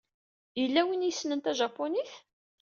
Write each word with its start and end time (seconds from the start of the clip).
Yella 0.59 0.81
win 0.87 1.05
ay 1.05 1.09
yessnen 1.11 1.39
tajapunit? 1.39 2.11